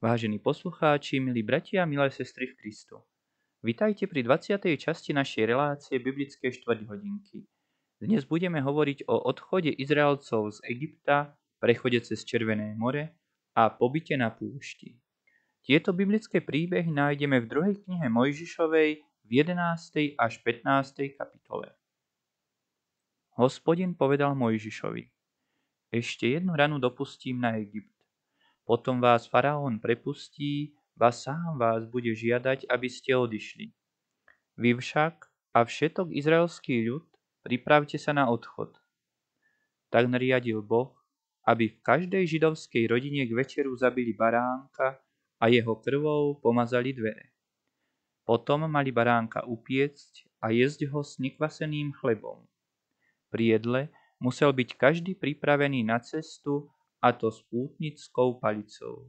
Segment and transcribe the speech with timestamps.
[0.00, 3.04] Vážení poslucháči, milí bratia milé sestry v Kristu.
[3.60, 4.56] Vitajte pri 20.
[4.80, 7.44] časti našej relácie Biblické štvrťhodinky.
[8.00, 13.12] Dnes budeme hovoriť o odchode Izraelcov z Egypta, prechode cez Červené more
[13.52, 14.96] a pobyte na púšti.
[15.60, 20.16] Tieto biblické príbehy nájdeme v druhej knihe Mojžišovej v 11.
[20.16, 21.12] až 15.
[21.12, 21.76] kapitole.
[23.36, 25.04] Hospodin povedal Mojžišovi,
[25.92, 27.99] ešte jednu ranu dopustím na Egypt
[28.64, 33.72] potom vás faraón prepustí, vás sám vás bude žiadať, aby ste odišli.
[34.60, 37.06] Vy však a všetok izraelský ľud
[37.42, 38.76] pripravte sa na odchod.
[39.90, 40.94] Tak nariadil Boh,
[41.48, 45.00] aby v každej židovskej rodine k večeru zabili baránka
[45.40, 47.32] a jeho krvou pomazali dvere.
[48.28, 52.46] Potom mali baránka upiecť a jesť ho s nekvaseným chlebom.
[53.32, 53.90] Pri jedle
[54.22, 59.08] musel byť každý pripravený na cestu a to s pútnickou palicou.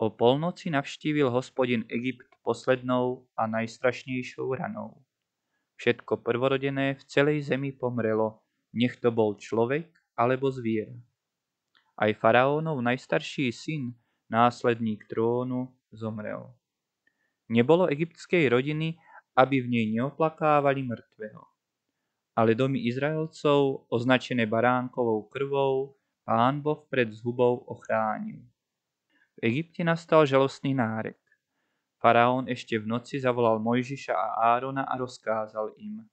[0.00, 5.04] O polnoci navštívil hospodin Egypt poslednou a najstrašnejšou ranou.
[5.76, 8.40] Všetko prvorodené v celej zemi pomrelo,
[8.72, 10.96] nech to bol človek alebo zviera.
[12.00, 13.92] Aj faraónov najstarší syn,
[14.32, 16.48] následník trónu, zomrel.
[17.52, 18.96] Nebolo egyptskej rodiny,
[19.36, 21.44] aby v nej neoplakávali mŕtvého.
[22.40, 28.44] Ale domy Izraelcov, označené baránkovou krvou, Pán Boh pred zhubou ochránil.
[29.36, 31.18] V Egypte nastal žalostný nárek.
[32.00, 36.04] Faraón ešte v noci zavolal Mojžiša a Árona a rozkázal im.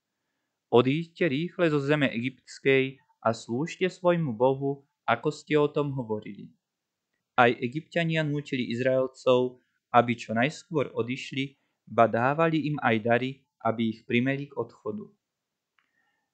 [0.68, 6.52] Odíďte rýchle zo zeme egyptskej a slúžte svojmu Bohu, ako ste o tom hovorili.
[7.40, 9.64] Aj egyptiania nútili Izraelcov,
[9.96, 11.56] aby čo najskôr odišli,
[11.88, 13.32] ba dávali im aj dary,
[13.64, 15.08] aby ich primeli k odchodu.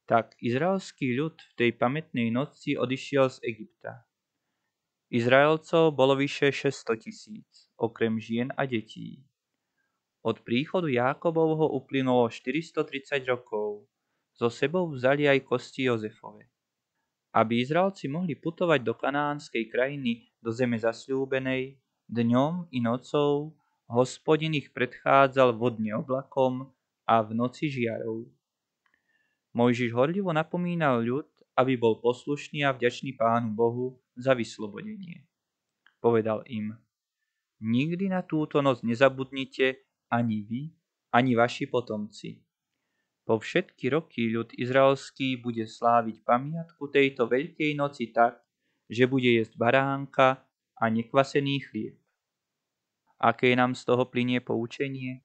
[0.04, 4.04] Tak izraelský ľud v tej pamätnej noci odišiel z Egypta.
[5.08, 9.24] Izraelcov bolo vyše 600 tisíc, okrem žien a detí.
[10.24, 13.88] Od príchodu Jákobovho uplynulo 430 rokov.
[14.34, 16.50] So sebou vzali aj kosti Jozefove.
[17.32, 21.80] Aby Izraelci mohli putovať do kanánskej krajiny, do zeme zasľúbenej,
[22.12, 23.56] dňom i nocou,
[23.88, 26.74] hospodin ich predchádzal vodne oblakom
[27.06, 28.28] a v noci žiarou.
[29.54, 35.30] Mojžiš horlivo napomínal ľud, aby bol poslušný a vďačný Pánu Bohu za vyslobodenie.
[36.02, 36.74] Povedal im,
[37.62, 40.62] nikdy na túto noc nezabudnite ani vy,
[41.14, 42.42] ani vaši potomci.
[43.24, 48.42] Po všetky roky ľud izraelský bude sláviť pamiatku tejto veľkej noci tak,
[48.90, 50.44] že bude jesť baránka
[50.76, 51.96] a nekvasený chlieb.
[53.22, 55.24] Aké nám z toho plinie poučenie?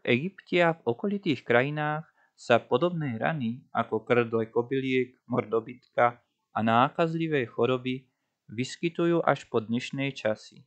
[0.00, 6.18] V Egypte a v okolitých krajinách sa podobné rany ako krdle kobyliek, mordobytka
[6.54, 8.10] a nákazlivé choroby
[8.50, 10.66] vyskytujú až po dnešnej časy.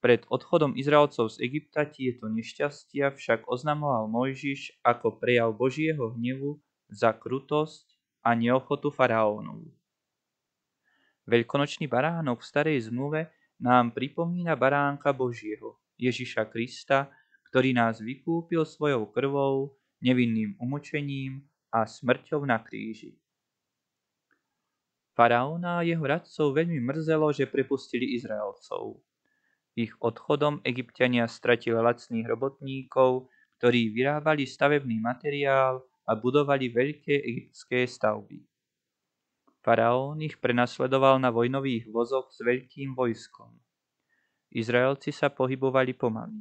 [0.00, 6.60] Pred odchodom Izraelcov z Egypta tieto nešťastia však oznamoval Mojžiš ako prejav Božieho hnevu
[6.92, 9.66] za krutosť a neochotu faraónov.
[11.26, 17.10] Veľkonočný baránok v starej zmluve nám pripomína baránka Božieho, Ježiša Krista,
[17.50, 23.16] ktorý nás vykúpil svojou krvou nevinným umočením a smrťou na kríži.
[25.16, 29.00] Faraóna a jeho radcov veľmi mrzelo, že prepustili Izraelcov.
[29.76, 33.28] Ich odchodom egyptiania stratili lacných robotníkov,
[33.60, 38.40] ktorí vyrábali stavebný materiál a budovali veľké egyptské stavby.
[39.60, 43.52] Faraón ich prenasledoval na vojnových vozoch s veľkým vojskom.
[44.54, 46.40] Izraelci sa pohybovali pomaly.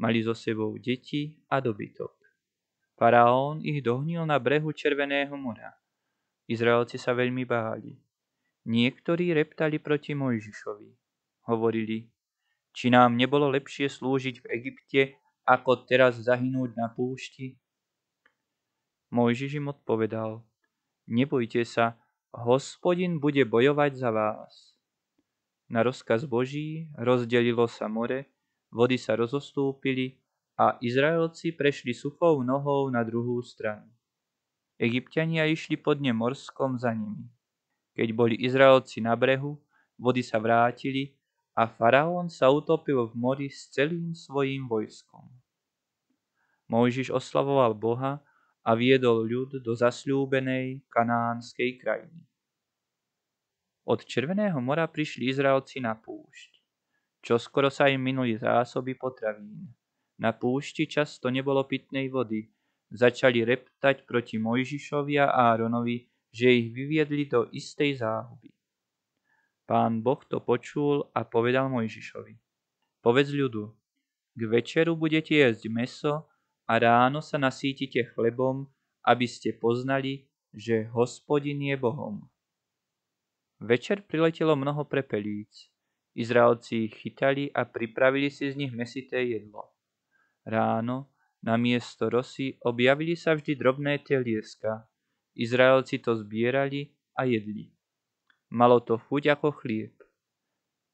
[0.00, 2.15] Mali so sebou deti a dobytok.
[2.96, 5.76] Faraón ich dohnil na brehu Červeného mora.
[6.48, 7.92] Izraelci sa veľmi báli.
[8.64, 10.90] Niektorí reptali proti Mojžišovi.
[11.46, 12.08] Hovorili,
[12.72, 15.00] či nám nebolo lepšie slúžiť v Egypte,
[15.46, 17.60] ako teraz zahynúť na púšti?
[19.14, 20.42] Mojžiš im odpovedal,
[21.06, 21.94] nebojte sa,
[22.34, 24.74] hospodin bude bojovať za vás.
[25.70, 28.26] Na rozkaz Boží rozdelilo sa more,
[28.74, 30.18] vody sa rozostúpili
[30.56, 33.92] a Izraelci prešli suchou nohou na druhú stranu.
[34.80, 37.28] Egyptiania išli pod ne morskom za nimi.
[37.96, 39.60] Keď boli Izraelci na brehu,
[39.96, 41.16] vody sa vrátili
[41.56, 45.24] a faraón sa utopil v mori s celým svojím vojskom.
[46.68, 48.20] Mojžiš oslavoval Boha
[48.60, 52.26] a viedol ľud do zasľúbenej kanánskej krajiny.
[53.86, 56.58] Od Červeného mora prišli Izraelci na púšť.
[57.22, 59.70] Čoskoro sa im minuli zásoby potravín.
[60.16, 62.48] Na púšti často nebolo pitnej vody.
[62.88, 68.52] Začali reptať proti Mojžišovi a Áronovi, že ich vyviedli do istej záhuby.
[69.66, 72.38] Pán Boh to počul a povedal Mojžišovi.
[73.02, 73.70] povedz ľudu,
[74.36, 76.14] k večeru budete jesť meso
[76.66, 78.66] a ráno sa nasítite chlebom,
[79.06, 82.26] aby ste poznali, že hospodin je Bohom.
[83.62, 85.70] Večer priletelo mnoho prepelíc.
[86.16, 89.75] Izraelci ich chytali a pripravili si z nich mesité jedlo.
[90.46, 91.10] Ráno,
[91.42, 94.86] na miesto rosy, objavili sa vždy drobné telieska.
[95.34, 97.74] Izraelci to zbierali a jedli.
[98.54, 99.98] Malo to chuť ako chlieb.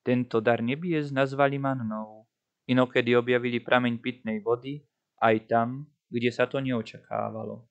[0.02, 2.24] Tento dar nebies nazvali mannou.
[2.64, 4.80] Inokedy objavili prameň pitnej vody,
[5.20, 7.68] aj tam, kde sa to neočakávalo.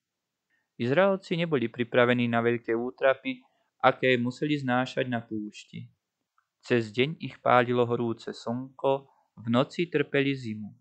[0.77, 3.41] Izraelci neboli pripravení na veľké útrapy,
[3.81, 5.89] aké museli znášať na púšti.
[6.61, 9.09] Cez deň ich pálilo horúce slnko,
[9.41, 10.80] v noci trpeli zimu.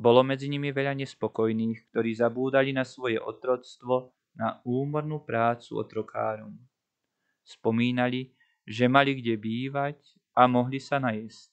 [0.00, 6.56] Bolo medzi nimi veľa nespokojných, ktorí zabúdali na svoje otroctvo, na úmornú prácu otrokárom.
[7.44, 8.32] Spomínali,
[8.64, 10.00] že mali kde bývať
[10.32, 11.52] a mohli sa najesť.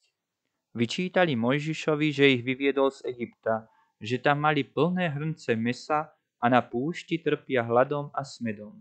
[0.71, 3.67] Vyčítali Mojžišovi, že ich vyviedol z Egypta,
[3.99, 8.79] že tam mali plné hrnce mesa a na púšti trpia hladom a smedom.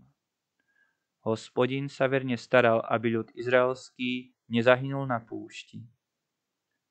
[1.27, 5.83] Hospodin sa verne staral, aby ľud izraelský nezahynul na púšti.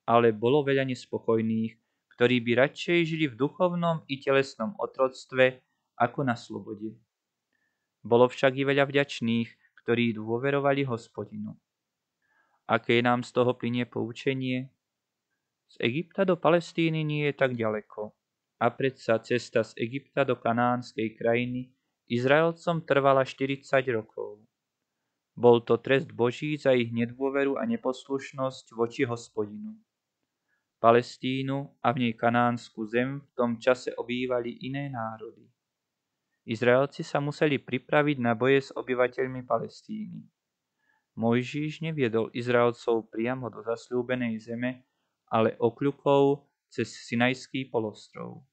[0.05, 1.86] Ale bolo veľa nespokojných,
[2.17, 5.61] ktorí by radšej žili v duchovnom i telesnom otroctve
[6.01, 6.97] ako na slobode.
[8.01, 11.53] Bolo však i veľa vďačných, ktorí dôverovali hospodinu.
[12.65, 14.73] Aké nám z toho plinie poučenie?
[15.69, 18.09] Z Egypta do Palestíny nie je tak ďaleko.
[18.57, 21.69] A predsa cesta z Egypta do kanánskej krajiny
[22.09, 23.61] Izraelcom trvala 40
[23.93, 24.41] rokov.
[25.37, 29.77] Bol to trest Boží za ich nedôveru a neposlušnosť voči hospodinu.
[30.77, 35.49] Palestínu a v nej kanánsku zem v tom čase obývali iné národy.
[36.47, 40.23] Izraelci sa museli pripraviť na boje s obyvateľmi Palestíny.
[41.17, 44.85] Mojžíš neviedol Izraelcov priamo do zasľúbenej zeme,
[45.27, 48.45] ale okľukov cez Sinajský polostrov.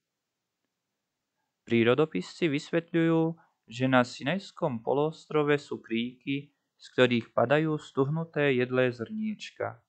[1.69, 3.21] Prírodopisci vysvetľujú,
[3.69, 9.81] že na Sinajskom poloostrove sú kríky, z ktorých padajú stuhnuté jedlé zrniečka.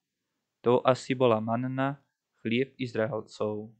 [0.64, 2.00] To asi bola manna,
[2.46, 3.74] chlieb Izraelcov.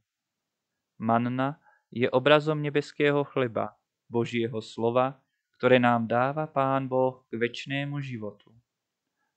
[0.99, 1.55] Manna
[1.87, 3.79] je obrazom nebeského chleba,
[4.11, 5.23] Božieho slova,
[5.55, 8.51] ktoré nám dáva Pán Boh k väčšnému životu.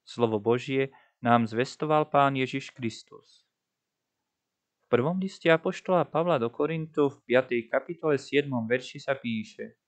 [0.03, 0.91] Slovo Božie
[1.23, 3.47] nám zvestoval Pán Ježiš Kristus.
[4.91, 7.71] V prvom liste Apoštola Pavla do Korintu v 5.
[7.71, 8.50] kapitole 7.
[8.50, 9.79] verši sa píše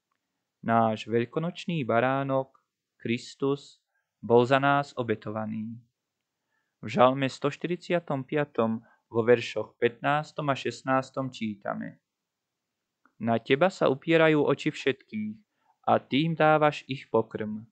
[0.63, 2.55] náš veľkonočný baránok,
[2.95, 3.83] Kristus,
[4.23, 5.83] bol za nás obetovaný.
[6.79, 7.99] V žalme 145.
[9.13, 10.41] vo veršoch 15.
[10.41, 11.29] a 16.
[11.29, 12.01] čítame
[13.21, 15.37] Na teba sa upierajú oči všetkých
[15.85, 17.69] a tým dávaš ich pokrm.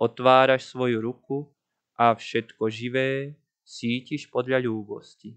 [0.00, 1.52] Otváraš svoju ruku
[2.00, 5.36] a všetko živé sítiš podľa ľúbosti.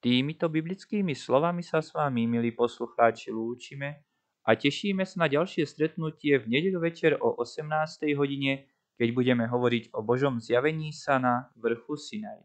[0.00, 4.08] Týmito biblickými slovami sa s vami, milí poslucháči, lúčime
[4.40, 8.08] a tešíme sa na ďalšie stretnutie v nedeľu večer o 18.
[8.16, 12.40] hodine, keď budeme hovoriť o Božom zjavení sa na vrchu Sinaj.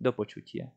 [0.00, 0.74] Do počutia.